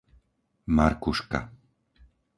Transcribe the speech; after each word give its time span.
Markuška 0.75 1.41